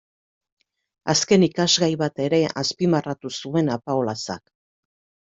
[1.13, 4.43] Azken ikasgai bat ere azpimarratu zuen Apaolazak.